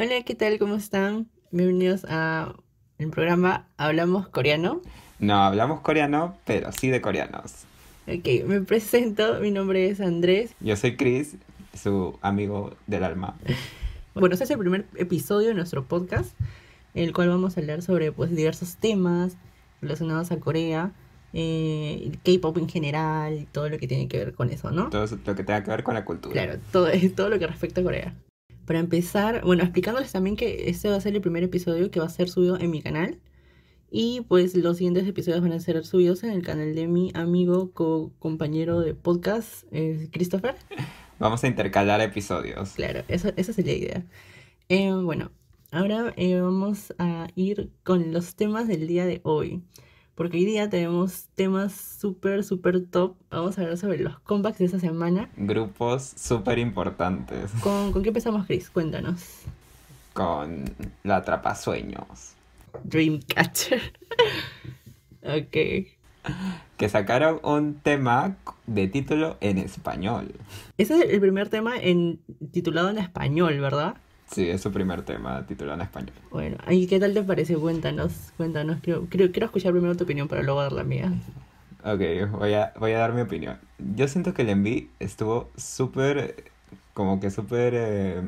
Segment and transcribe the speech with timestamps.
[0.00, 0.60] Hola, ¿qué tal?
[0.60, 1.28] ¿Cómo están?
[1.50, 2.54] Bienvenidos a
[2.98, 4.80] el programa Hablamos Coreano.
[5.18, 7.64] No hablamos coreano, pero sí de coreanos.
[8.06, 10.54] Ok, me presento, mi nombre es Andrés.
[10.60, 11.34] Yo soy Chris,
[11.74, 13.36] su amigo del alma.
[14.14, 16.30] Bueno, este es el primer episodio de nuestro podcast,
[16.94, 19.36] en el cual vamos a hablar sobre pues diversos temas
[19.82, 20.92] relacionados a Corea,
[21.32, 24.90] eh, K-pop en general, todo lo que tiene que ver con eso, ¿no?
[24.90, 26.32] Todo lo que tenga que ver con la cultura.
[26.34, 28.14] Claro, todo, todo lo que respecta a Corea.
[28.68, 32.06] Para empezar, bueno, explicándoles también que este va a ser el primer episodio que va
[32.06, 33.18] a ser subido en mi canal.
[33.90, 37.72] Y pues los siguientes episodios van a ser subidos en el canal de mi amigo,
[37.72, 40.54] co compañero de podcast, eh, Christopher.
[41.18, 42.72] Vamos a intercalar episodios.
[42.72, 44.06] Claro, eso, esa sería la idea.
[44.68, 45.30] Eh, bueno,
[45.72, 49.62] ahora eh, vamos a ir con los temas del día de hoy.
[50.18, 53.14] Porque hoy día tenemos temas súper, súper top.
[53.30, 55.30] Vamos a hablar sobre los comebacks de esta semana.
[55.36, 57.52] Grupos súper importantes.
[57.60, 58.68] ¿Con, ¿Con qué empezamos, Chris?
[58.68, 59.42] Cuéntanos.
[60.14, 60.64] Con
[61.04, 62.32] la Atrapasueños.
[62.82, 63.80] Dreamcatcher.
[65.22, 65.56] ok.
[66.76, 68.34] Que sacaron un tema
[68.66, 70.32] de título en español.
[70.78, 72.18] Ese es el primer tema en,
[72.50, 73.94] titulado en español, ¿verdad?
[74.30, 76.12] Sí, es su primer tema titulado en español.
[76.30, 77.56] Bueno, ¿y qué tal te parece?
[77.56, 78.80] Cuéntanos, cuéntanos.
[78.82, 81.12] Quiero, quiero, quiero escuchar primero tu opinión para luego dar la mía.
[81.84, 83.58] Ok, voy a, voy a dar mi opinión.
[83.78, 86.44] Yo siento que el enví estuvo súper,
[86.92, 88.22] como que súper eh,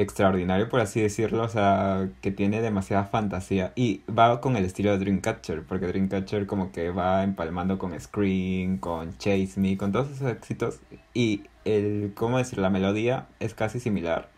[0.00, 1.42] extraordinario, por así decirlo.
[1.42, 3.72] O sea, que tiene demasiada fantasía.
[3.76, 8.78] Y va con el estilo de Dreamcatcher, porque Dreamcatcher como que va empalmando con Scream,
[8.78, 10.80] con Chase Me, con todos esos éxitos.
[11.14, 12.58] Y el, ¿cómo decir?
[12.58, 14.28] La melodía es casi similar.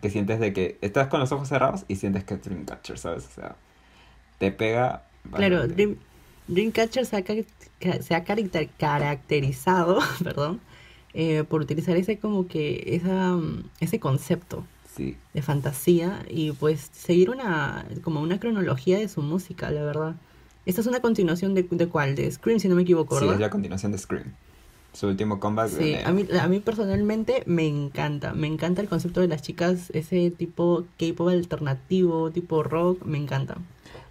[0.00, 3.26] Que sientes de que estás con los ojos cerrados y sientes que es Dreamcatcher, ¿sabes?
[3.26, 3.56] O sea,
[4.38, 5.04] te pega.
[5.32, 5.68] Claro.
[5.68, 5.96] Dream,
[6.48, 10.60] Dreamcatcher se ha, se ha caracter- caracterizado perdón,
[11.14, 13.36] eh, por utilizar ese como que esa,
[13.80, 15.16] ese concepto Sí.
[15.32, 20.14] de fantasía y pues seguir una como una cronología de su música, la verdad.
[20.66, 23.34] Esta es una continuación de, de cuál, de Scream, si no me equivoco, Sí, ¿verdad?
[23.36, 24.34] es la continuación de Scream.
[24.92, 29.22] Su último comeback Sí, a mí, a mí personalmente me encanta, me encanta el concepto
[29.22, 33.56] de las chicas, ese tipo K-pop alternativo, tipo rock, me encanta.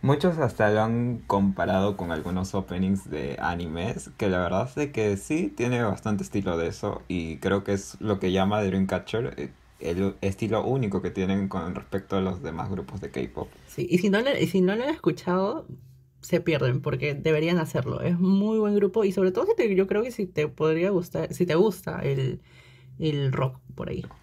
[0.02, 4.92] Muchos hasta lo han comparado con algunos openings de animes, que la verdad es de
[4.92, 9.36] que sí tiene bastante estilo de eso y creo que es lo que llama Dreamcatcher
[9.38, 13.50] eh, el estilo único que tienen con respecto a los demás grupos de K-pop.
[13.68, 15.68] Sí, y si no y si no lo han escuchado,
[16.22, 18.02] se pierden porque deberían hacerlo.
[18.02, 20.90] Es muy buen grupo y sobre todo si te- yo creo que si te podría
[20.92, 22.42] gustar, si te gusta el,
[23.00, 24.06] el rock por ahí.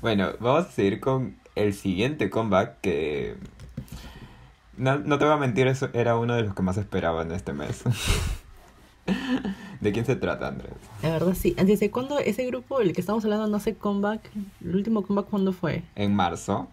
[0.00, 3.34] Bueno, vamos a seguir con el siguiente comeback que...
[4.76, 7.32] No, no te voy a mentir, eso era uno de los que más esperaba en
[7.32, 7.82] este mes.
[9.80, 10.72] ¿De quién se trata, Andrés?
[11.02, 11.54] La verdad sí.
[11.62, 14.20] ¿Desde cuándo ese grupo, el que estamos hablando, no sé, comeback?
[14.64, 15.82] ¿El último comeback cuándo fue?
[15.94, 16.68] En marzo.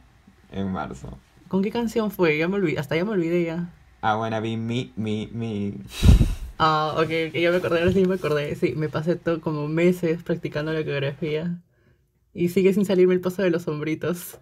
[0.52, 1.18] En marzo.
[1.47, 2.38] ¿Con qué canción fue?
[2.38, 3.69] Ya me olvidé, hasta ya me olvidé ya.
[4.02, 5.74] I wanna be me, me, me.
[6.59, 8.56] Ah, ok, ok, ya me acordé, ahora sí me acordé.
[8.56, 11.58] Sí, me pasé todo como meses practicando la coreografía.
[12.34, 14.40] Y sigue sin salirme el paso de los sombritos.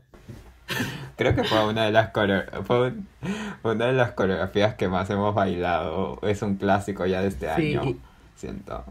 [1.18, 3.08] Creo que fue una de las coreo- fue un-
[3.62, 6.20] fue una de las coreografías que más hemos bailado.
[6.24, 7.76] Es un clásico ya de este Sí.
[7.76, 7.98] año.
[8.36, 8.84] Siento.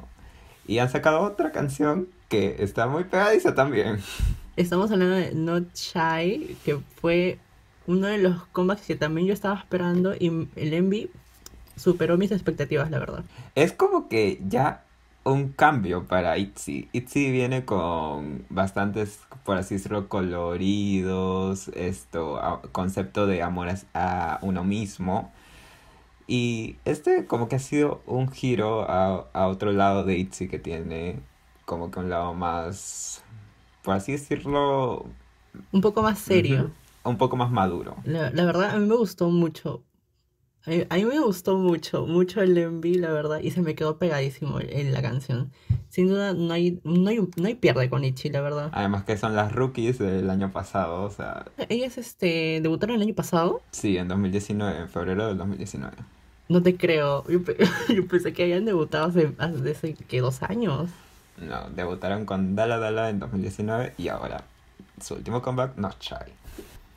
[0.66, 3.98] Y han sacado otra canción que está muy pegadiza también.
[4.56, 7.38] Estamos hablando de Not Shy, que fue
[7.86, 11.10] uno de los comebacks que también yo estaba esperando y el Envy
[11.76, 13.24] superó mis expectativas, la verdad.
[13.54, 14.84] Es como que ya
[15.24, 16.88] un cambio para ITZY.
[16.92, 25.32] ITZY viene con bastantes, por así decirlo, coloridos, esto, concepto de amor a uno mismo.
[26.32, 30.60] Y este como que ha sido un giro a, a otro lado de ITZY que
[30.60, 31.18] tiene
[31.64, 33.24] como que un lado más,
[33.82, 35.06] por así decirlo,
[35.72, 36.70] Un poco más serio.
[37.02, 37.96] un poco más maduro.
[38.04, 39.82] La, la verdad, a mí me gustó mucho.
[40.66, 43.74] A mí, a mí me gustó mucho, mucho el Envy, la verdad, y se me
[43.74, 45.50] quedó pegadísimo en la canción.
[45.88, 48.68] Sin duda, no hay, no hay, no hay pierde con Ichi, la verdad.
[48.72, 53.14] Además que son las rookies del año pasado, o sea, Ellas este, debutaron el año
[53.14, 53.62] pasado.
[53.72, 55.96] sí, en 2019, en febrero del 2019.
[56.50, 57.24] No te creo.
[57.28, 57.56] Yo, pe-
[57.94, 60.90] yo pensé que habían debutado hace, hace, ¿qué, dos años.
[61.38, 64.42] No, debutaron con Dala Dala en 2019 y ahora
[65.00, 66.16] su último comeback, Not Shy.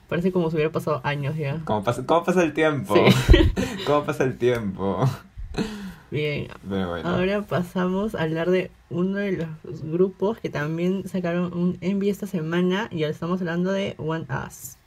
[0.09, 1.61] Parece como si hubiera pasado años ya.
[1.65, 2.95] ¿Cómo pasa, cómo pasa el tiempo?
[2.95, 3.37] Sí.
[3.85, 5.07] ¿Cómo pasa el tiempo?
[6.09, 7.09] Bien, Pero bueno.
[7.09, 12.27] ahora pasamos a hablar de uno de los grupos que también sacaron un envy esta
[12.27, 14.77] semana y ahora estamos hablando de One Us.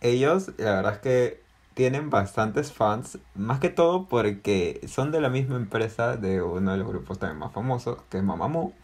[0.00, 1.47] Ellos, la verdad es que
[1.78, 6.78] tienen bastantes fans, más que todo porque son de la misma empresa de uno de
[6.78, 8.74] los grupos también más famosos, que es Mamamoo.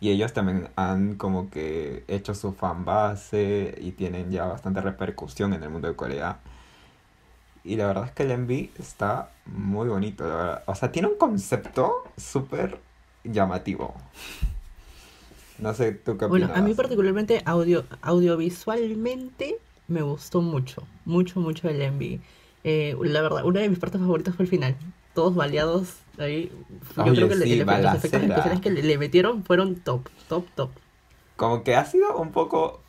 [0.00, 5.54] Y ellos también han como que hecho su fan base y tienen ya bastante repercusión
[5.54, 6.40] en el mundo de Corea.
[7.64, 10.64] Y la verdad es que el MV está muy bonito, la verdad.
[10.66, 12.80] O sea, tiene un concepto súper
[13.24, 13.94] llamativo.
[15.58, 16.56] No sé, ¿tú qué Bueno, opinas?
[16.56, 22.20] a mí particularmente audio, audiovisualmente me gustó mucho, mucho, mucho el MV.
[22.64, 24.76] Eh, la verdad, una de mis partes favoritas fue el final.
[25.14, 26.50] Todos baleados ahí.
[26.96, 29.76] Yo Oye, creo que le- sí, le- los efectos especiales que le, le metieron fueron
[29.76, 30.70] top, top, top.
[31.36, 32.80] Como que ha sido un poco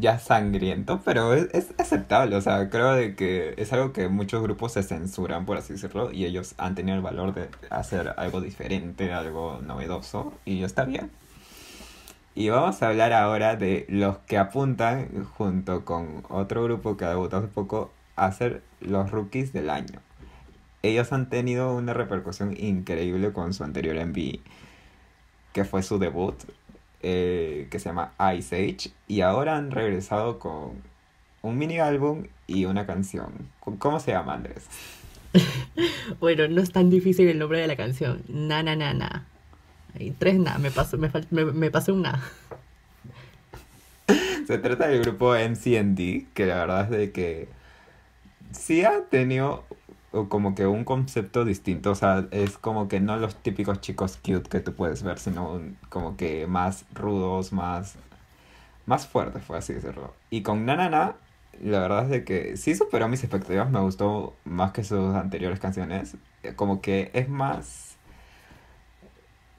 [0.00, 2.36] ya sangriento, pero es, es aceptable.
[2.36, 6.12] O sea, creo de que es algo que muchos grupos se censuran, por así decirlo,
[6.12, 11.10] y ellos han tenido el valor de hacer algo diferente, algo novedoso, y está bien.
[12.34, 17.08] Y vamos a hablar ahora de los que apuntan, junto con otro grupo que ha
[17.10, 17.90] debutado hace poco,
[18.24, 20.00] a ser los rookies del año.
[20.82, 24.40] Ellos han tenido una repercusión increíble con su anterior MV,
[25.52, 26.36] que fue su debut,
[27.02, 30.82] eh, que se llama Ice Age, y ahora han regresado con
[31.42, 33.32] un mini álbum y una canción.
[33.78, 34.66] ¿Cómo se llama, Andrés?
[36.20, 38.22] Bueno, no es tan difícil el nombre de la canción.
[38.28, 39.26] Na, na, na, na.
[39.94, 42.20] Ahí, tres na, me pasó, me, me, me pasé un na.
[44.46, 47.48] Se trata del grupo MCND, que la verdad es de que
[48.52, 49.64] sí ha tenido
[50.28, 54.48] como que un concepto distinto, o sea, es como que no los típicos chicos cute
[54.48, 55.60] que tú puedes ver, sino
[55.90, 57.96] como que más rudos, más,
[58.86, 60.14] más fuertes, por así decirlo.
[60.30, 61.16] Y con Nanana,
[61.62, 65.60] la verdad es de que sí superó mis expectativas, me gustó más que sus anteriores
[65.60, 67.98] canciones, eh, como que es más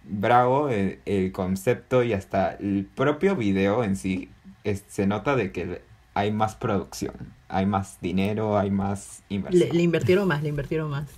[0.03, 4.31] bravo el, el concepto y hasta el propio video en sí,
[4.63, 5.81] es- se nota de que
[6.13, 9.77] hay más producción, hay más dinero, hay más Le, inversión.
[9.77, 11.09] le invirtieron más, le invirtieron más.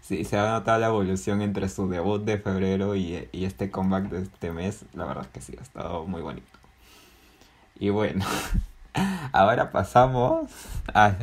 [0.00, 4.10] Sí, se ha notado la evolución entre su debut de febrero y, y este comeback
[4.10, 4.84] de este mes.
[4.94, 6.46] La verdad es que sí, ha estado muy bonito.
[7.78, 8.24] Y bueno,
[9.32, 10.50] ahora pasamos
[10.92, 11.14] a...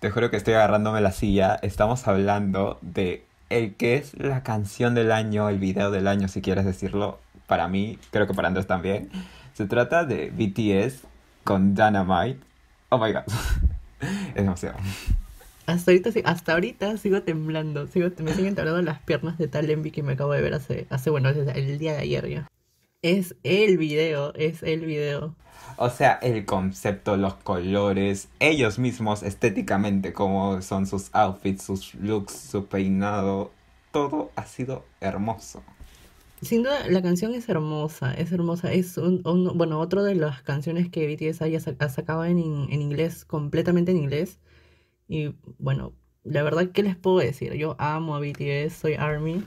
[0.00, 1.58] Te juro que estoy agarrándome la silla.
[1.62, 6.42] Estamos hablando de el que es la canción del año, el video del año, si
[6.42, 7.18] quieres decirlo.
[7.46, 9.10] Para mí, creo que para Andrés también.
[9.54, 11.02] Se trata de BTS
[11.44, 12.40] con Dynamite.
[12.94, 13.24] Oh my god.
[14.00, 14.76] Es demasiado.
[15.66, 19.90] Hasta ahorita, hasta ahorita sigo temblando, sigo, me siguen temblando las piernas de tal envy
[19.90, 22.48] que me acabo de ver hace, hace bueno, desde el día de ayer ya.
[23.02, 25.34] Es el video, es el video.
[25.76, 32.32] O sea, el concepto, los colores, ellos mismos estéticamente, como son sus outfits, sus looks,
[32.32, 33.50] su peinado,
[33.90, 35.64] todo ha sido hermoso.
[36.42, 38.72] Sin duda, la canción es hermosa, es hermosa.
[38.72, 42.66] Es un, un- bueno, otro de las canciones que BTS haya ha sacado en, in-
[42.70, 44.40] en inglés, completamente en inglés.
[45.08, 45.92] Y bueno,
[46.24, 47.54] la verdad, ¿qué les puedo decir?
[47.54, 49.44] Yo amo a BTS, soy ARMY.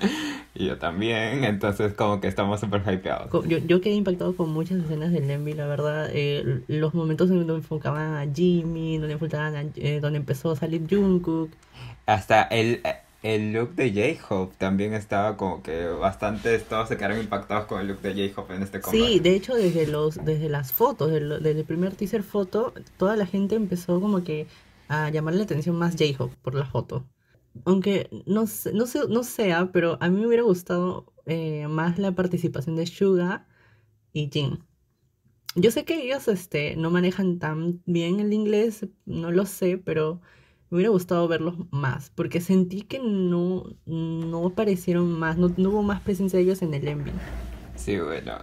[0.54, 3.30] Y yo también, entonces como que estamos súper hypeados.
[3.48, 6.10] Yo, yo quedé impactado con muchas escenas del Envy, la verdad.
[6.12, 10.56] eh, los momentos en donde enfocaban a Jimmy, donde enfocaban a- eh, donde empezó a
[10.56, 11.50] salir Jungkook.
[12.04, 12.82] Hasta el,
[13.22, 17.88] el look de J-Hope también estaba como que bastante, todos se quedaron impactados con el
[17.88, 19.08] look de J-Hope en este comeback.
[19.08, 23.26] Sí, de hecho, desde los, desde las fotos, desde, el primer teaser foto, toda la
[23.26, 24.48] gente empezó como que
[24.88, 27.06] a llamarle la atención más J-Hope por la foto.
[27.64, 28.42] Aunque no
[28.72, 32.86] no sé, no sea, pero a mí me hubiera gustado eh, más la participación de
[32.86, 33.46] Suga
[34.12, 34.64] y Jin.
[35.54, 40.20] Yo sé que ellos este, no manejan tan bien el inglés, no lo sé, pero
[40.72, 45.82] me hubiera gustado verlos más, porque sentí que no, no aparecieron más, no, no hubo
[45.82, 47.12] más presencia de ellos en el Envy.
[47.76, 48.38] Sí, bueno,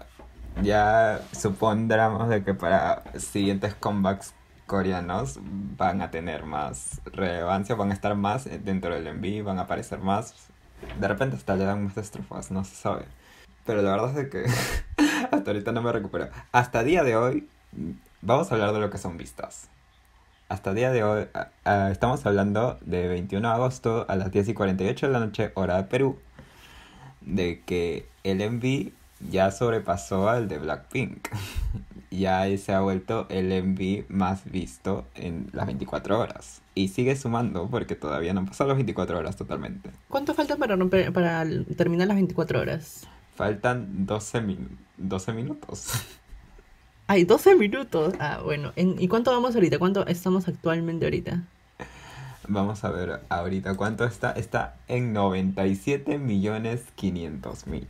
[0.62, 4.36] ya supondremos de que para siguientes comebacks
[4.68, 9.62] coreanos van a tener más relevancia, van a estar más dentro del envío, van a
[9.62, 10.36] aparecer más.
[11.00, 13.06] De repente hasta le dan más estrofas, no se sabe.
[13.66, 14.46] Pero la verdad es que
[15.32, 16.30] hasta ahorita no me recupero.
[16.52, 17.50] Hasta día de hoy,
[18.22, 19.72] vamos a hablar de lo que son vistas.
[20.50, 24.50] Hasta día de hoy, a- a- estamos hablando de 21 de agosto a las 10
[24.50, 26.18] y 48 de la noche, hora de Perú,
[27.22, 28.92] de que el MV
[29.30, 31.28] ya sobrepasó al de Blackpink.
[32.12, 36.62] ya se ha vuelto el MV más visto en las 24 horas.
[36.74, 39.92] Y sigue sumando porque todavía no han pasado las 24 horas totalmente.
[40.08, 41.46] ¿Cuánto falta para romper, para
[41.78, 43.06] terminar las 24 horas?
[43.36, 45.92] Faltan 12, min- 12 minutos.
[47.12, 48.14] Ay, 12 minutos.
[48.20, 48.72] Ah, bueno.
[48.76, 49.80] En- ¿Y cuánto vamos ahorita?
[49.80, 51.42] ¿Cuánto estamos actualmente ahorita?
[52.48, 54.32] Vamos a ver ahorita cuánto está.
[54.34, 57.88] Está en 97 millones 500 mil.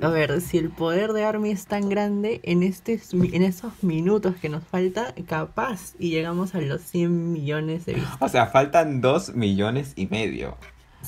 [0.00, 4.34] A ver, si el poder de Army es tan grande, en, este, en esos minutos
[4.42, 8.16] que nos falta, capaz y llegamos a los 100 millones de vistas.
[8.18, 10.56] O sea, faltan 2 millones y medio.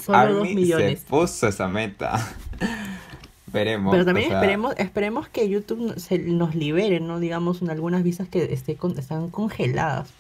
[0.01, 1.01] Solo 2 Army millones.
[1.01, 2.25] se puso esa meta.
[3.55, 3.93] esperemos.
[3.93, 7.21] Pero también o sea, esperemos, esperemos que YouTube se, nos libere, ¿no?
[7.21, 10.11] Digamos, en algunas visas que esté con- están congeladas.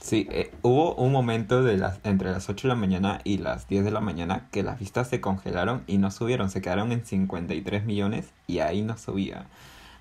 [0.00, 3.68] Sí, eh, hubo un momento de las, entre las 8 de la mañana y las
[3.68, 7.04] 10 de la mañana que las vistas se congelaron y no subieron, se quedaron en
[7.04, 9.46] 53 millones y ahí no subía.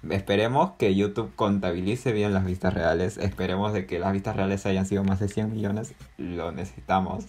[0.09, 4.85] Esperemos que YouTube contabilice bien las vistas reales, esperemos de que las vistas reales hayan
[4.85, 7.25] sido más de 100 millones, lo necesitamos.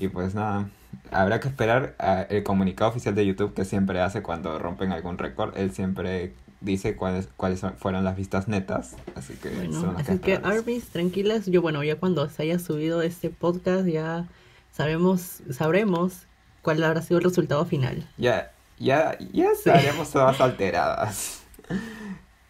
[0.00, 0.68] Y pues nada,
[1.10, 5.18] habrá que esperar a el comunicado oficial de YouTube que siempre hace cuando rompen algún
[5.18, 9.94] récord, él siempre dice cuáles, cuáles son- fueron las vistas netas, así que Bueno, son
[9.94, 10.34] las así que.
[10.42, 11.46] Arby's, tranquilas.
[11.46, 14.26] Yo, bueno, ya cuando se haya subido este podcast, ya
[14.72, 16.26] sabemos, sabremos
[16.62, 18.08] cuál habrá sido el resultado final.
[18.16, 19.68] Ya, ya, ya Sí.
[19.68, 21.42] estaríamos todas alteradas.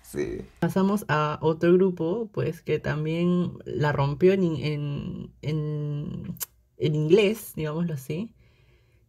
[0.02, 0.40] Sí.
[0.58, 6.34] Pasamos a otro grupo, pues, que también la rompió en, en,
[6.78, 8.30] en inglés, digámoslo así.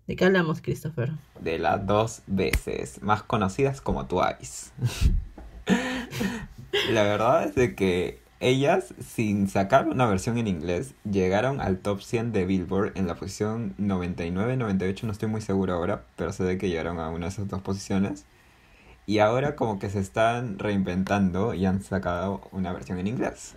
[0.08, 1.12] ¿De qué hablamos, Christopher?
[1.40, 4.72] De las dos veces, más conocidas como Twice.
[6.92, 12.02] La verdad es de que ellas, sin sacar una versión en inglés, llegaron al top
[12.02, 16.44] 100 de Billboard en la posición 99, 98, no estoy muy seguro ahora, pero sé
[16.44, 18.26] de que llegaron a una de esas dos posiciones.
[19.06, 23.56] Y ahora como que se están reinventando y han sacado una versión en inglés.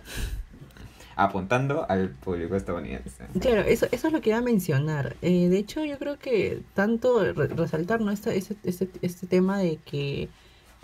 [1.15, 3.25] Apuntando al público estadounidense.
[3.39, 5.15] Claro, eso, eso es lo que iba a mencionar.
[5.21, 8.11] Eh, de hecho, yo creo que tanto re- resaltar ¿no?
[8.11, 10.29] este, este, este, este tema de que,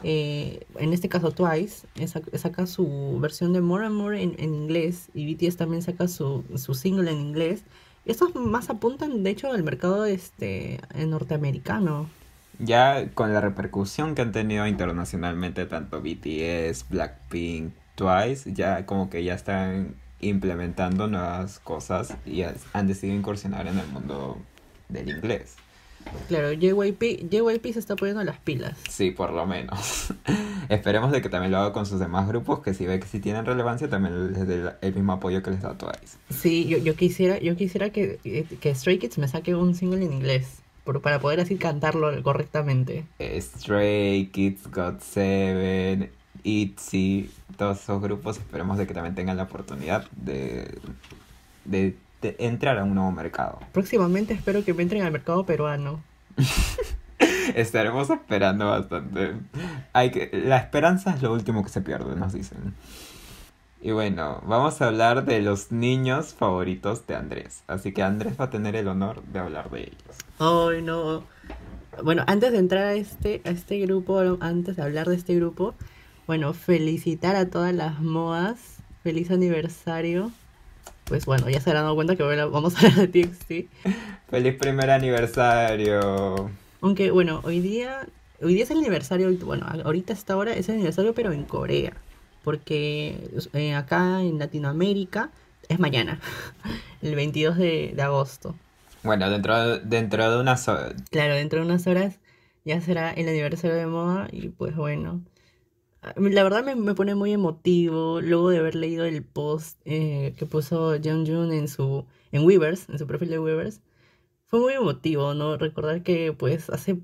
[0.03, 4.53] eh, en este caso Twice, sac- saca su versión de More and More en, en
[4.53, 7.63] inglés y BTS también saca su, su single en inglés.
[8.05, 12.09] Estos más apuntan, de hecho, al mercado este, norteamericano.
[12.59, 19.23] Ya con la repercusión que han tenido internacionalmente tanto BTS, Blackpink, Twice, ya como que
[19.23, 24.37] ya están implementando nuevas cosas y han decidido incursionar en el mundo
[24.89, 25.55] del inglés.
[26.29, 28.77] Claro, JYP, JYP se está poniendo las pilas.
[28.89, 30.13] Sí, por lo menos.
[30.69, 33.19] Esperemos de que también lo haga con sus demás grupos, que si ve que si
[33.19, 36.17] tienen relevancia también les dé el- mismo apoyo que les da Twice.
[36.29, 38.17] Sí, yo, yo quisiera, yo quisiera que,
[38.61, 43.03] que Stray Kids me saque un single en inglés, por- para poder así cantarlo correctamente.
[43.19, 44.67] Eh, Stray Kids,
[46.39, 50.79] GOT7, ITZY, todos esos grupos esperemos de que también tengan la oportunidad de,
[51.65, 53.59] de, de entrar a un nuevo mercado.
[53.71, 56.01] Próximamente espero que me entren al mercado peruano.
[57.55, 59.35] Estaremos esperando bastante.
[59.93, 62.75] Hay que, la esperanza es lo último que se pierde, nos dicen.
[63.81, 67.63] Y bueno, vamos a hablar de los niños favoritos de Andrés.
[67.67, 70.17] Así que Andrés va a tener el honor de hablar de ellos.
[70.37, 71.23] Ay, no.
[72.03, 75.75] Bueno, antes de entrar a este, a este grupo, antes de hablar de este grupo,
[76.29, 78.59] bueno, felicitar a todas las modas.
[79.01, 80.31] Feliz aniversario.
[81.05, 83.51] Pues bueno, ya se habrán dado cuenta que vamos a hablar de TXT.
[84.29, 86.51] ¡Feliz primer aniversario!
[86.81, 88.05] Aunque bueno, hoy día,
[88.43, 91.93] hoy día es el aniversario, bueno, ahorita hasta ahora es el aniversario, pero en Corea.
[92.43, 93.17] Porque
[93.53, 95.31] eh, acá en Latinoamérica
[95.67, 96.19] es mañana,
[97.01, 98.53] el 22 de, de agosto.
[99.01, 100.67] Bueno, dentro, dentro de unas...
[100.69, 102.19] ho- Claro, dentro de unas horas
[102.65, 105.21] ya será el aniversario de moda y pues bueno.
[106.01, 109.81] A mí La verdad me, me pone muy emotivo luego de haber leído el post
[109.85, 113.81] eh, que puso Jung en su en Weavers, en su perfil de Weavers.
[114.47, 115.57] Fue muy emotivo, ¿no?
[115.57, 116.99] Recordar que pues hace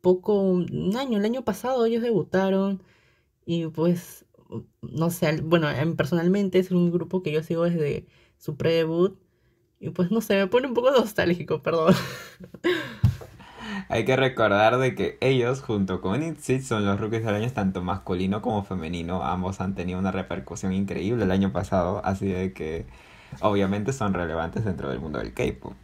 [0.00, 2.82] poco, un año, el año pasado ellos debutaron
[3.46, 4.26] y pues
[4.82, 8.06] no sé, bueno, personalmente es un grupo que yo sigo desde
[8.38, 9.18] su pre-debut
[9.80, 11.94] y pues no sé, me pone un poco nostálgico, perdón.
[13.88, 17.82] Hay que recordar de que ellos, junto con ITZY, son los rookies del año tanto
[17.82, 19.22] masculino como femenino.
[19.22, 22.86] Ambos han tenido una repercusión increíble el año pasado, así de que
[23.40, 25.74] obviamente son relevantes dentro del mundo del K-pop.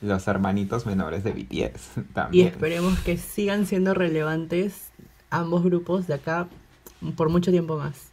[0.00, 2.48] Los hermanitos menores de BTS Y también.
[2.48, 4.90] esperemos que sigan siendo relevantes
[5.30, 6.48] ambos grupos de acá
[7.16, 8.10] por mucho tiempo más.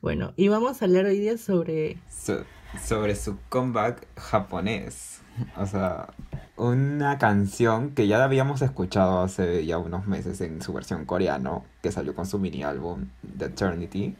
[0.00, 1.96] Bueno, y vamos a hablar hoy día sobre...
[2.10, 2.44] So-
[2.82, 5.20] sobre su comeback japonés.
[5.56, 6.08] O sea,
[6.56, 11.90] una canción que ya habíamos escuchado hace ya unos meses en su versión coreano, que
[11.90, 13.08] salió con su mini álbum
[13.38, 14.14] The Eternity.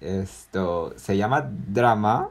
[0.00, 2.30] Esto se llama Drama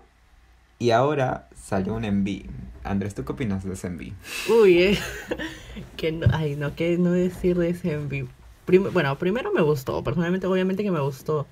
[0.78, 2.46] y ahora salió un MV.
[2.84, 4.14] Andrés, ¿tú qué opinas de ese MV?
[4.62, 5.00] Uy, eh,
[5.98, 8.28] que no, ay, no, qué no decir de ese MV.
[8.92, 11.48] Bueno, primero me gustó, personalmente obviamente que me gustó.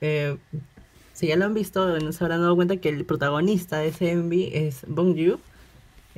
[0.00, 0.36] Eh,
[1.12, 4.32] si ya lo han visto, se habrán dado cuenta que el protagonista de ese MV
[4.52, 5.40] es Bong Joon.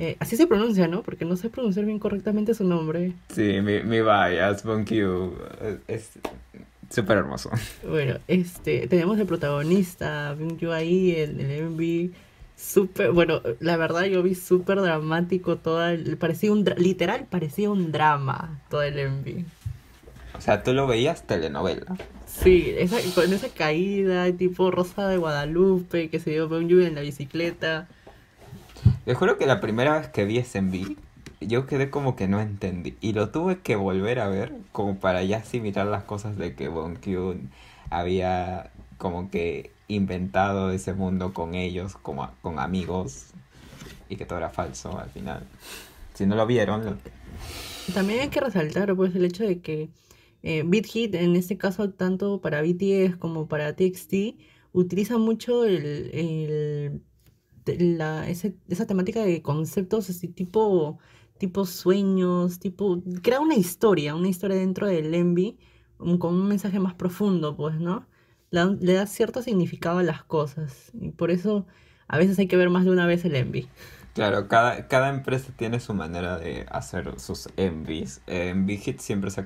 [0.01, 1.03] Eh, así se pronuncia, ¿no?
[1.03, 3.11] Porque no sé pronunciar bien correctamente su nombre.
[3.35, 5.33] Sí, mi, mi bias, Bonkyu,
[5.87, 6.11] es
[6.89, 7.51] súper hermoso.
[7.85, 12.11] Bueno, este, tenemos el protagonista, Joon ahí, el, el MV,
[12.55, 17.91] súper, bueno, la verdad yo vi súper dramático todo el, parecía un, literal parecía un
[17.91, 19.45] drama todo el envy.
[20.37, 21.97] O sea, tú lo veías telenovela.
[22.25, 27.01] Sí, esa, con esa caída, tipo Rosa de Guadalupe, que se dio lluvia en la
[27.01, 27.89] bicicleta.
[29.05, 30.97] Te juro que la primera vez que vi enví,
[31.41, 32.95] yo quedé como que no entendí.
[33.01, 36.67] Y lo tuve que volver a ver como para ya asimilar las cosas de que
[36.67, 37.49] Bon Kyun
[37.89, 43.27] había como que inventado ese mundo con ellos, como con amigos,
[44.09, 45.43] y que todo era falso al final.
[46.13, 46.99] Si no lo vieron,
[47.93, 49.89] También hay que resaltar pues el hecho de que
[50.43, 54.13] eh, Beat en este caso tanto para BTS como para TXT,
[54.73, 57.01] utiliza mucho el, el-
[57.79, 60.97] la, ese- esa temática de conceptos así tipo,
[61.37, 65.57] tipo sueños, tipo, crea una historia, una historia dentro del Envy
[65.99, 68.07] um, con un mensaje más profundo, pues, ¿no?
[68.51, 71.65] Le, da- le da cierto significado a las cosas y por eso
[72.07, 73.67] a veces hay que ver más de una vez el Envy.
[74.15, 78.21] Claro, cada, cada empresa tiene su manera de hacer sus envies.
[78.27, 79.43] En Big Hit siempre se ha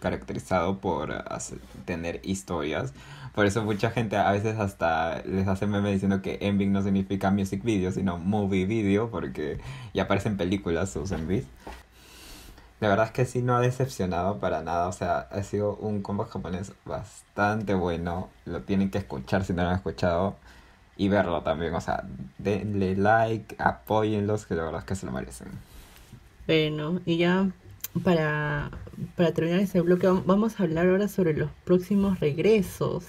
[0.00, 2.92] caracterizado por hacer- tener historias.
[3.34, 7.30] Por eso mucha gente a veces hasta les hace meme diciendo que envy no significa
[7.30, 9.60] music video, sino movie video, porque
[9.94, 11.46] ya aparecen películas sus envies.
[12.80, 16.02] La verdad es que sí no ha decepcionado para nada, o sea, ha sido un
[16.02, 18.30] combo japonés bastante bueno.
[18.46, 20.36] Lo tienen que escuchar si no lo han escuchado
[20.96, 22.04] y verlo también, o sea,
[22.38, 25.48] denle like, apóyenlos, que la verdad es que se lo merecen.
[26.46, 27.48] Bueno, y ya
[28.02, 28.70] para,
[29.16, 33.04] para terminar este bloque vam- vamos a hablar ahora sobre los próximos regresos.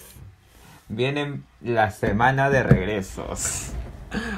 [0.89, 3.69] Viene la semana de regresos.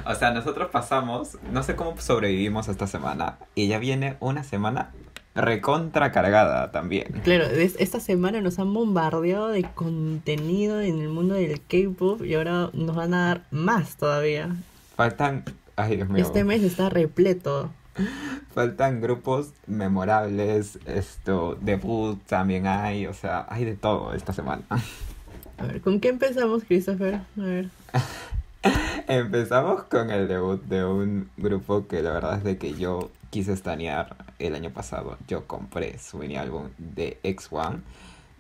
[0.06, 4.92] O sea, nosotros pasamos, no sé cómo sobrevivimos esta semana, y ya viene una semana
[5.34, 7.08] recontra cargada también.
[7.24, 12.36] Claro, es- esta semana nos han bombardeado de contenido en el mundo del K-pop y
[12.36, 14.56] ahora nos van a dar más todavía.
[14.96, 15.44] Faltan,
[15.76, 17.72] ay Dios mío, Este mes está repleto.
[18.54, 24.64] faltan grupos memorables, esto, debut también hay, o sea, hay de todo esta semana.
[25.58, 27.16] A ver, ¿con qué empezamos, Christopher?
[27.16, 27.70] A ver.
[29.08, 33.54] Empezamos con el debut de un grupo que la verdad es de que yo quise
[33.54, 35.17] estanear el año pasado.
[35.28, 37.82] Yo compré su mini álbum de X1,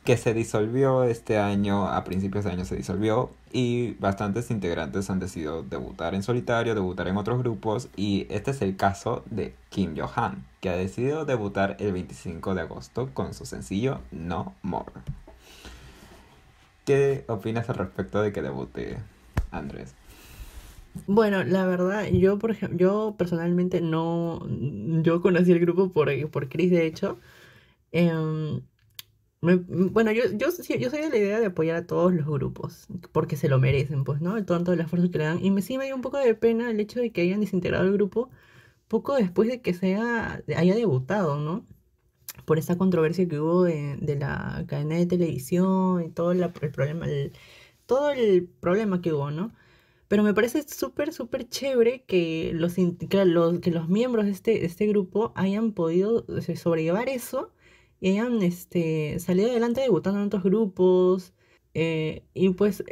[0.03, 5.19] que se disolvió este año, a principios de año se disolvió, y bastantes integrantes han
[5.19, 9.95] decidido debutar en solitario, debutar en otros grupos, y este es el caso de Kim
[9.97, 14.91] Johan, que ha decidido debutar el 25 de agosto con su sencillo No More.
[16.85, 18.97] ¿Qué opinas al respecto de que debute
[19.51, 19.95] Andrés?
[21.07, 24.45] Bueno, la verdad, yo por ejemplo, yo personalmente no,
[25.01, 27.19] yo conocí el grupo por, por Chris, de hecho.
[27.93, 28.61] Em,
[29.43, 30.47] me- bueno, yo, yo,
[30.79, 34.03] yo soy de la idea de apoyar a todos los grupos, porque se lo merecen,
[34.05, 34.43] pues, ¿no?
[34.45, 35.43] Todo, todo el esfuerzo que le dan.
[35.45, 37.85] Y me, sí me dio un poco de pena el hecho de que hayan desintegrado
[37.85, 38.29] el grupo
[38.89, 41.65] poco después de que sea, haya debutado, ¿no?
[42.45, 47.05] Por esta controversia que hubo de, de la cadena de televisión y todo el problema,
[47.07, 47.33] el-
[47.87, 49.53] todo el problema que hubo, ¿no?
[50.09, 53.25] Pero me parece súper, súper chévere que los, que
[53.71, 56.25] los, miembros de este, de este grupo hayan podido
[56.55, 57.51] sobrellevar eso
[58.03, 61.33] y hayan este, salido adelante debutando en otros grupos.
[61.73, 62.83] eh, y pues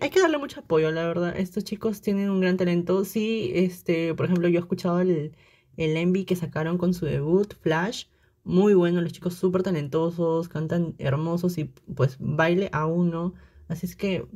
[0.00, 1.38] hay que darle mucho apoyo, la verdad.
[1.38, 3.04] Estos chicos tienen un gran talento.
[3.04, 5.36] Sí, este, por ejemplo, yo he escuchado el,
[5.76, 8.06] el Envy que sacaron con su debut, Flash.
[8.42, 13.34] Muy bueno, los chicos súper talentosos, cantan hermosos y pues baile a uno.
[13.68, 14.26] Así es que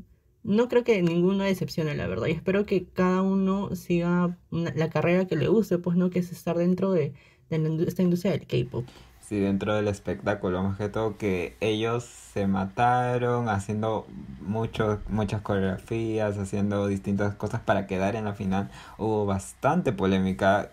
[0.42, 2.26] no creo que ninguno decepcione, la verdad.
[2.26, 6.32] Y espero que cada uno siga la carrera que le guste, pues no, que es
[6.32, 7.14] estar dentro de,
[7.48, 8.86] de esta industria del K-pop.
[9.32, 14.06] Sí, dentro del espectáculo, más que todo que ellos se mataron haciendo
[14.42, 18.70] muchos, muchas coreografías, haciendo distintas cosas para quedar en la final.
[18.98, 20.68] Hubo bastante polémica.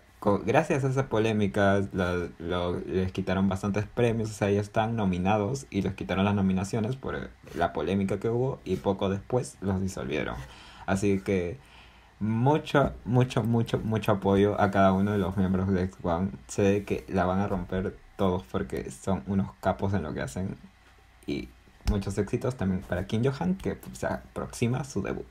[0.46, 1.88] Gracias a esa polémica
[2.86, 7.30] les quitaron bastantes premios, o sea, ellos están nominados y les quitaron las nominaciones por
[7.56, 10.36] la polémica que hubo y poco después los disolvieron.
[10.86, 11.60] Así que
[12.20, 16.32] mucho, mucho, mucho, mucho apoyo a cada uno de los miembros de X1.
[16.48, 20.58] Sé que la van a romper todos porque son unos capos en lo que hacen.
[21.26, 21.48] Y
[21.90, 25.26] muchos éxitos también para Kim Johan, que pues, se aproxima su debut.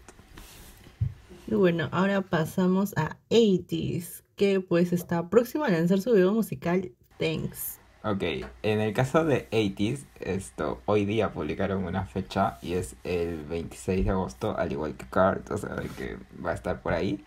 [1.47, 6.91] Y bueno, ahora pasamos a 80s, que pues está próximo a lanzar su video musical
[7.19, 7.79] Thanks.
[8.05, 8.23] Ok,
[8.63, 14.05] en el caso de 80s, esto, hoy día publicaron una fecha y es el 26
[14.07, 17.23] de agosto, al igual que Card, o sea, que va a estar por ahí.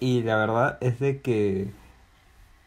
[0.00, 1.70] Y la verdad es de que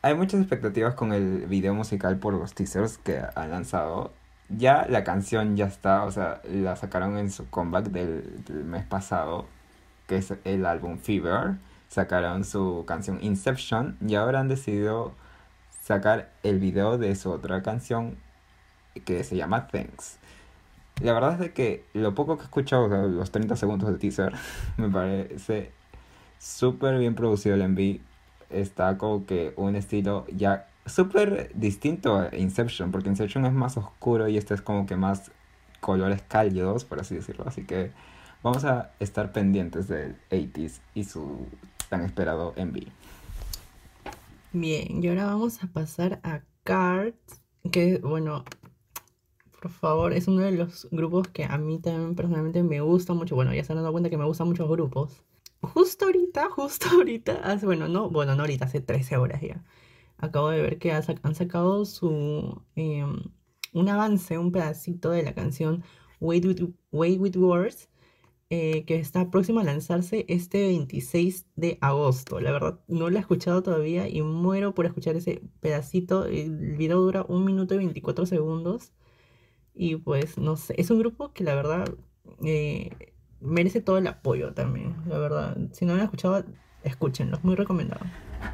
[0.01, 4.13] hay muchas expectativas con el video musical por los teasers que han lanzado.
[4.49, 9.45] Ya la canción ya está, o sea, la sacaron en su comeback del, mes pasado,
[10.07, 11.57] que es el álbum Fever,
[11.89, 15.13] sacaron su canción Inception y ahora han decidido
[15.83, 18.17] sacar el video de su otra canción
[19.05, 20.17] que se llama Thanks.
[21.01, 24.33] La verdad es que lo poco que he escuchado, los 30 segundos de teaser,
[24.77, 25.71] me parece
[26.39, 28.08] súper bien producido el MV.
[28.49, 34.27] Está como que un estilo ya súper distinto a Inception, porque Inception es más oscuro
[34.27, 35.31] y este es como que más
[35.79, 37.45] colores cálidos, por así decirlo.
[37.47, 37.91] Así que
[38.43, 41.45] vamos a estar pendientes del 80s y su
[41.89, 42.87] tan esperado MV.
[44.51, 48.43] Bien, y ahora vamos a pasar a Cards, que bueno,
[49.61, 53.35] por favor, es uno de los grupos que a mí también personalmente me gusta mucho.
[53.35, 55.21] Bueno, ya se han dado cuenta que me gustan muchos grupos.
[55.61, 59.63] Justo ahorita, justo ahorita, hace, bueno, no, bueno, no ahorita, hace 13 horas ya.
[60.17, 63.23] Acabo de ver que han sacado su em,
[63.73, 65.83] un avance, un pedacito de la canción
[66.19, 67.89] Wait with, Wait with Words,
[68.49, 72.39] eh, que está próxima a lanzarse este 26 de agosto.
[72.39, 76.25] La verdad, no la he escuchado todavía y muero por escuchar ese pedacito.
[76.25, 78.93] El video dura un minuto y 24 segundos.
[79.73, 81.85] Y pues, no sé, es un grupo que la verdad
[82.45, 83.08] eh,
[83.41, 85.57] merece todo el apoyo también, la verdad.
[85.71, 86.43] Si no lo han escuchado,
[86.83, 88.05] escúchenlo, muy recomendado.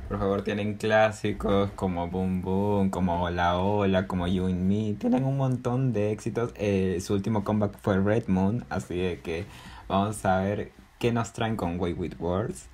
[0.08, 4.94] Por favor, tienen clásicos como Boom Boom, como Hola Hola, como You and Me.
[4.94, 6.52] Tienen un montón de éxitos.
[6.56, 9.46] Eh, su último comeback fue Red Moon, así de que
[9.88, 12.68] vamos a ver qué nos traen con Way With Words.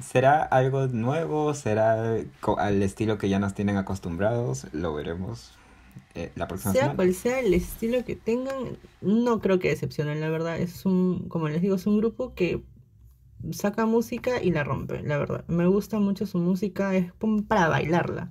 [0.00, 1.54] ¿Será algo nuevo?
[1.54, 2.16] ¿Será
[2.58, 4.66] al estilo que ya nos tienen acostumbrados?
[4.72, 5.58] Lo veremos
[6.14, 10.28] eh, la próxima sea cual sea el estilo que tengan, no creo que decepcionen, la
[10.28, 10.58] verdad.
[10.58, 12.62] Es un, como les digo, es un grupo que
[13.52, 15.44] saca música y la rompe, la verdad.
[15.48, 17.12] Me gusta mucho su música, es
[17.46, 18.30] para bailarla.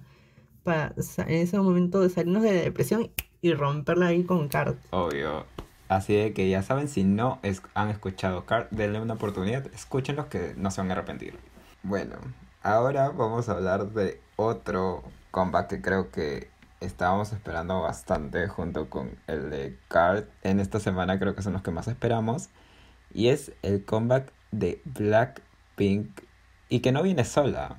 [0.64, 4.76] Para en ese momento de salirnos de la depresión y romperla ahí con Card.
[4.92, 5.46] Obvio.
[5.88, 7.40] Así de que ya saben, si no
[7.74, 11.40] han escuchado Card, denle una oportunidad, escúchenlos que no se van a arrepentir.
[11.84, 12.18] Bueno,
[12.62, 19.18] ahora vamos a hablar de otro comeback que creo que estábamos esperando bastante junto con
[19.28, 20.26] el de Card.
[20.44, 22.50] En esta semana creo que son los que más esperamos.
[23.14, 26.22] Y es el comeback de Blackpink
[26.70, 27.78] y que no viene sola.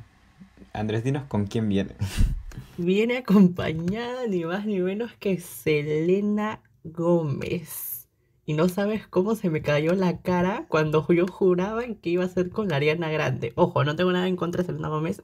[0.72, 1.94] Andrés, dinos con quién viene.
[2.76, 8.08] Viene acompañada ni más ni menos que Selena Gómez.
[8.46, 12.28] Y no sabes cómo se me cayó la cara cuando yo juraba que iba a
[12.28, 13.52] ser con la Ariana Grande.
[13.56, 15.22] Ojo, no tengo nada en contra de Selena Gómez.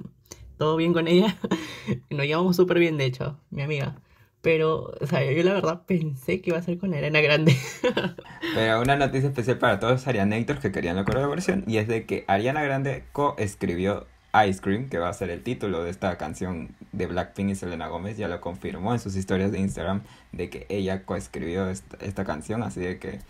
[0.59, 1.37] Todo bien con ella.
[2.11, 3.97] Nos llevamos súper bien, de hecho, mi amiga.
[4.41, 7.57] Pero, o sea, yo la verdad pensé que iba a ser con Ariana Grande.
[8.55, 12.05] Pero una noticia especial para todos los Arianators que querían la colaboración y es de
[12.05, 14.07] que Ariana Grande co-escribió
[14.47, 17.89] Ice Cream, que va a ser el título de esta canción de Blackpink y Selena
[17.89, 22.25] Gómez, ya lo confirmó en sus historias de Instagram de que ella coescribió esta, esta
[22.25, 23.21] canción, así de que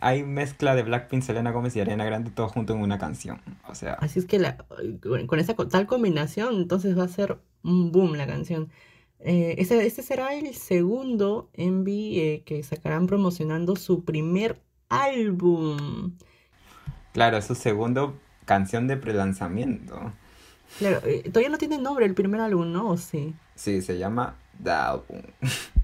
[0.00, 3.40] hay mezcla de Blackpink, Selena Gómez y Ariana Grande todo junto en una canción.
[3.68, 3.94] O sea.
[3.94, 4.56] Así es que la,
[5.26, 8.70] con esa tal combinación, entonces va a ser un boom la canción.
[9.20, 16.16] Eh, este, será el segundo MV eh, que sacarán promocionando su primer álbum.
[17.12, 20.12] Claro, es su segundo canción de prelanzamiento.
[20.78, 22.90] Claro, eh, todavía no tiene nombre el primer álbum, ¿no?
[22.90, 23.34] ¿O sí?
[23.54, 25.22] Sí, se llama The Album.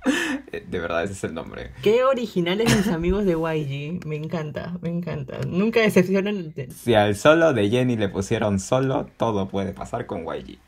[0.71, 1.71] de verdad, ese es el nombre.
[1.83, 4.05] Qué originales mis amigos de YG.
[4.07, 5.41] Me encanta, me encanta.
[5.47, 6.55] Nunca decepcionan.
[6.71, 10.59] Si al solo de Jenny le pusieron solo, todo puede pasar con YG.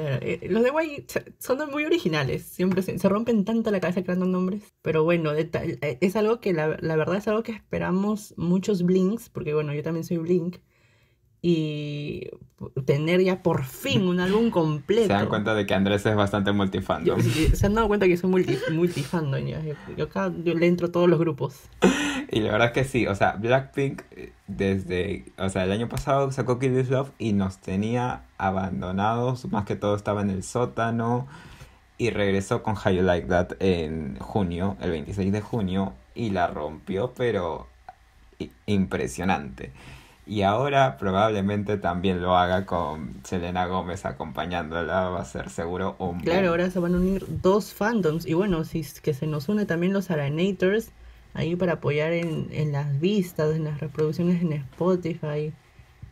[0.00, 1.06] Eh, los de Guay
[1.38, 4.62] son muy originales, siempre se, rompen tanto la cabeza creando nombres.
[4.80, 9.28] Pero bueno, eh, es algo que la, la, verdad es algo que esperamos muchos Blinks,
[9.28, 10.58] porque bueno, yo también soy Blink.
[11.50, 12.28] Y
[12.84, 15.06] tener ya por fin un álbum completo.
[15.06, 17.22] Se dan cuenta de que Andrés es bastante multifandom.
[17.22, 19.46] se han dado cuenta que soy multi, multifandom.
[19.46, 19.56] Yo,
[19.96, 21.56] yo acá yo le entro a todos los grupos.
[22.30, 24.02] Y la verdad es que sí, o sea, Blackpink
[24.46, 29.64] desde, o sea, el año pasado sacó Kill This Love y nos tenía abandonados, más
[29.64, 31.26] que todo estaba en el sótano
[31.96, 36.48] y regresó con How You Like That en junio, el 26 de junio y la
[36.48, 37.66] rompió, pero
[38.66, 39.72] impresionante.
[40.28, 46.20] Y ahora probablemente también lo haga con Selena Gómez acompañándola, va a ser seguro un...
[46.20, 49.48] Claro, ahora se van a unir dos fandoms y bueno, si es que se nos
[49.48, 50.90] une también los Aranators
[51.32, 55.54] ahí para apoyar en, en las vistas, en las reproducciones en Spotify,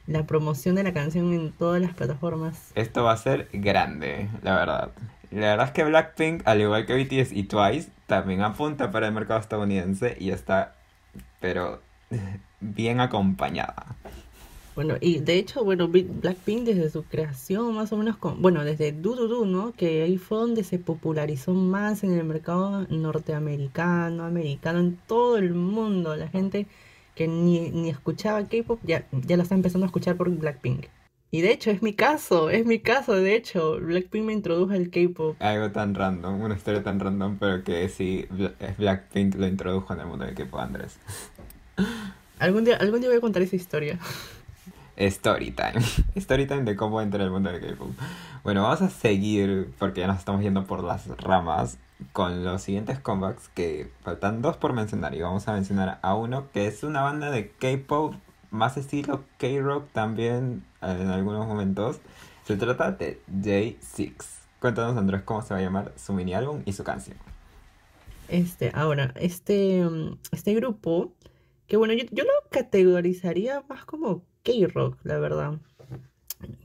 [0.07, 2.72] la promoción de la canción en todas las plataformas.
[2.74, 4.90] Esto va a ser grande, la verdad.
[5.31, 9.12] La verdad es que Blackpink, al igual que BTS y Twice, también apunta para el
[9.12, 10.74] mercado estadounidense y está,
[11.38, 11.83] pero
[12.61, 13.97] bien acompañada.
[14.75, 18.92] Bueno, y de hecho, bueno, Blackpink desde su creación, más o menos, con, bueno, desde
[18.92, 19.73] Do, ¿no?
[19.73, 25.55] Que ahí fue donde se popularizó más en el mercado norteamericano, americano, en todo el
[25.55, 26.14] mundo.
[26.14, 26.66] La gente
[27.14, 30.88] que ni, ni escuchaba K-pop, ya, ya la está empezando a escuchar por Blackpink.
[31.31, 33.81] Y de hecho, es mi caso, es mi caso, de hecho.
[33.81, 35.37] Blackpink me introdujo al K-pop.
[35.40, 38.27] Algo tan random, una historia tan random, pero que sí,
[38.77, 40.99] Blackpink lo introdujo en el mundo del K-pop, Andrés.
[42.38, 43.99] Algún día, algún día voy a contar esa historia.
[44.96, 45.83] Story time.
[46.14, 47.90] Story time de cómo entra el mundo del K-pop.
[48.44, 51.79] Bueno, vamos a seguir, porque ya nos estamos yendo por las ramas,
[52.12, 55.14] con los siguientes comebacks que faltan dos por mencionar.
[55.14, 58.14] Y vamos a mencionar a uno que es una banda de K-pop
[58.51, 62.01] más estilo K-rock también eh, en algunos momentos.
[62.44, 64.14] Se trata de J6.
[64.61, 67.16] Cuéntanos, Andrés, cómo se va a llamar su mini álbum y su canción.
[68.29, 71.12] Este, ahora, este, mm, este grupo,
[71.66, 75.59] que bueno, yo, yo lo categorizaría más como K-rock, la verdad.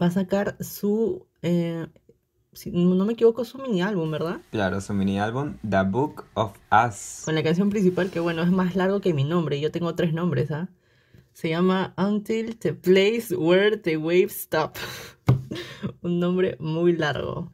[0.02, 1.88] Va a sacar su, eh,
[2.54, 4.42] si no me equivoco, su mini álbum, ¿verdad?
[4.52, 7.22] Claro, su mini álbum The Book of Us.
[7.26, 9.60] Con la canción principal, que bueno, es más largo que mi nombre.
[9.62, 10.70] Yo tengo tres nombres, ¿ah?
[11.34, 14.76] Se llama Until the Place Where the Waves Stop.
[16.02, 17.52] Un nombre muy largo.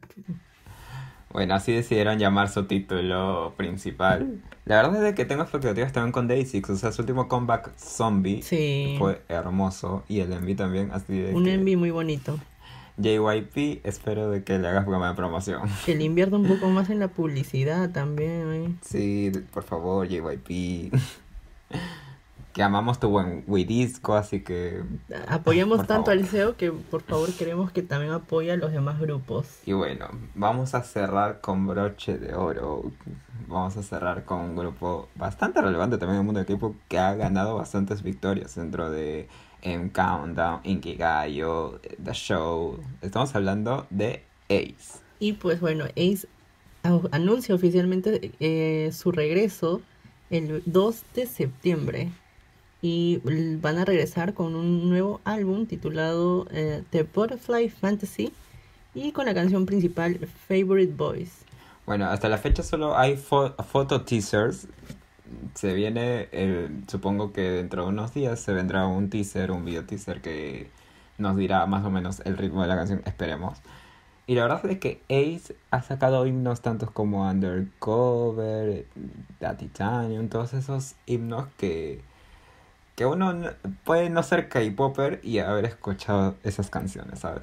[1.30, 4.40] Bueno, así decidieron llamar su título principal.
[4.64, 6.70] La verdad es que tengo expectativas también con Day6.
[6.70, 10.04] O sea, su último comeback zombie Sí, fue hermoso.
[10.08, 10.90] Y el Envy también.
[10.92, 12.38] Así de un que envy muy bonito.
[13.00, 15.62] JYP, espero de que le hagas programa de promoción.
[15.86, 18.74] Que le invierta un poco más en la publicidad también, ¿eh?
[18.82, 20.92] Sí, por favor, JYP.
[22.58, 24.82] que amamos tu buen Disco, así que...
[25.28, 26.10] Apoyamos tanto favor.
[26.10, 29.46] al SEO que por favor queremos que también apoye a los demás grupos.
[29.64, 32.90] Y bueno, vamos a cerrar con broche de oro.
[33.46, 36.98] Vamos a cerrar con un grupo bastante relevante también en el mundo del K-pop que
[36.98, 39.28] ha ganado bastantes victorias dentro de
[39.62, 42.80] em, Countdown, Inkigayo, The Show.
[43.02, 44.98] Estamos hablando de Ace.
[45.20, 46.26] Y pues bueno, Ace
[47.12, 49.80] anuncia oficialmente eh, su regreso
[50.30, 52.10] el 2 de septiembre.
[52.80, 53.20] Y
[53.60, 58.32] van a regresar con un nuevo álbum titulado eh, The Butterfly Fantasy
[58.94, 61.30] y con la canción principal Favorite Boys.
[61.86, 64.68] Bueno, hasta la fecha solo hay fo- foto teasers.
[65.54, 69.84] Se viene, el- supongo que dentro de unos días se vendrá un teaser, un video
[69.84, 70.70] teaser que
[71.18, 73.58] nos dirá más o menos el ritmo de la canción, esperemos.
[74.28, 78.84] Y la verdad es que Ace ha sacado himnos tantos como Undercover,
[79.40, 82.02] The Titanium, todos esos himnos que,
[82.98, 83.50] que uno no-
[83.84, 87.42] puede no ser K-Popper y haber escuchado esas canciones, ¿sabes?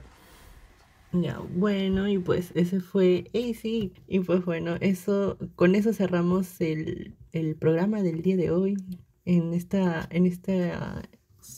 [1.13, 3.94] Ya, bueno, y pues ese fue AC.
[4.10, 8.76] Y pues bueno, eso, con eso cerramos el, el programa del día de hoy
[9.24, 10.74] en esta, en este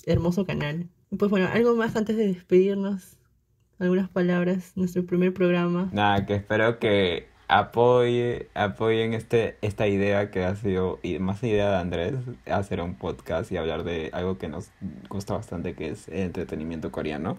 [0.06, 0.88] hermoso canal.
[1.18, 3.18] Pues bueno, algo más antes de despedirnos,
[3.80, 5.90] algunas palabras, nuestro primer programa.
[5.92, 11.72] Nada, que espero que apoye, apoyen este, esta idea que ha sido, y más idea
[11.72, 14.70] de Andrés, hacer un podcast y hablar de algo que nos
[15.10, 17.38] gusta bastante, que es el entretenimiento coreano.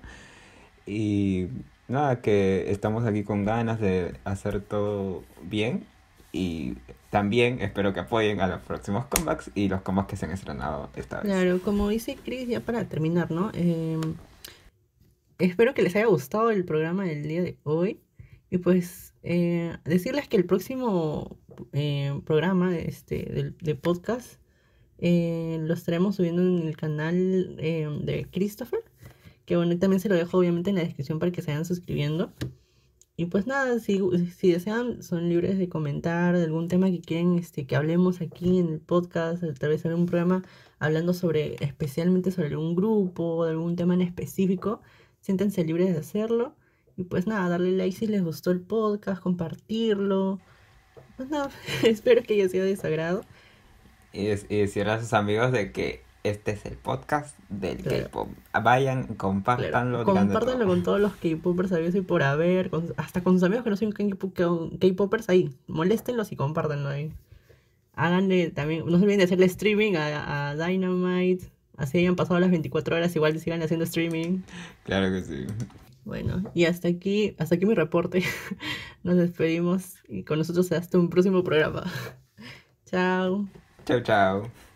[0.87, 1.49] Y
[1.89, 5.85] nada, que estamos aquí con ganas de hacer todo bien.
[6.33, 6.75] Y
[7.11, 10.91] también espero que apoyen a los próximos comebacks y los comebacks que se han estrenado
[10.95, 11.25] esta vez.
[11.25, 13.51] Claro, como dice Chris, ya para terminar, ¿no?
[13.55, 14.15] Em,
[15.39, 18.01] espero que les haya gustado el programa del día de hoy.
[18.51, 21.39] Y pues eh, decirles que el próximo
[21.73, 24.39] eh, programa este, del de podcast
[24.99, 28.81] eh, lo estaremos subiendo en el canal eh, de Christopher.
[29.45, 32.33] Que bueno, también se lo dejo obviamente en la descripción para que se vayan suscribiendo.
[33.17, 34.01] Y pues nada, si,
[34.37, 38.59] si desean, son libres de comentar de algún tema que quieren este, que hablemos aquí
[38.59, 40.45] en el podcast, tal vez algún programa
[40.79, 44.83] hablando sobre, especialmente sobre algún grupo de algún tema en específico,
[45.21, 46.55] siéntense libres de hacerlo.
[46.99, 50.39] Y pues nada, darle like si les gustó el podcast, compartirlo.
[51.17, 51.49] Pues nada,
[51.85, 53.23] espero que haya sido de su agrado.
[54.13, 58.05] Y, decirle a sus amigos de que este es el podcast del Claro.
[58.05, 58.29] K-pop.
[58.63, 60.67] Vayan, Claro, compártanlo, de compártanlo todo.
[60.69, 63.77] con todos los K-popers sabidos y por haber, con- hasta con sus amigos que no
[63.77, 65.51] son K-pop- K-popers ahí.
[65.69, 67.13] Moléstenlos y compártanlo ahí.
[67.95, 71.49] Háganle también, no se olviden de hacerle streaming a, a Dynamite.
[71.77, 74.41] Así hayan pasado las 24 horas, igual sigan haciendo streaming.
[74.85, 75.47] Claro que sí.
[76.09, 78.23] Bueno, y hasta aquí, hasta aquí mi reporte.
[79.03, 81.85] Nos despedimos y con nosotros hasta un próximo programa.
[82.87, 83.47] Chao.
[83.85, 84.68] Chao, chao.